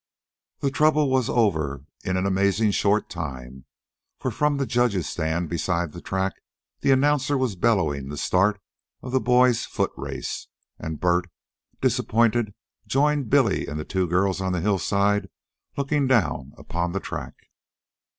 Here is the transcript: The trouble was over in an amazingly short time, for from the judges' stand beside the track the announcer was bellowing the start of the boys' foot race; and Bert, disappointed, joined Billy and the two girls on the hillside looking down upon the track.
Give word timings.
The 0.61 0.71
trouble 0.71 1.11
was 1.11 1.29
over 1.29 1.85
in 2.03 2.17
an 2.17 2.25
amazingly 2.25 2.71
short 2.71 3.07
time, 3.07 3.65
for 4.17 4.31
from 4.31 4.57
the 4.57 4.65
judges' 4.65 5.07
stand 5.07 5.47
beside 5.47 5.91
the 5.91 6.01
track 6.01 6.41
the 6.79 6.89
announcer 6.89 7.37
was 7.37 7.55
bellowing 7.55 8.09
the 8.09 8.17
start 8.17 8.59
of 9.03 9.11
the 9.11 9.19
boys' 9.19 9.63
foot 9.67 9.91
race; 9.95 10.47
and 10.79 10.99
Bert, 10.99 11.29
disappointed, 11.81 12.55
joined 12.87 13.29
Billy 13.29 13.67
and 13.67 13.79
the 13.79 13.85
two 13.85 14.07
girls 14.07 14.41
on 14.41 14.53
the 14.53 14.61
hillside 14.61 15.29
looking 15.77 16.07
down 16.07 16.53
upon 16.57 16.93
the 16.93 16.99
track. 16.99 17.35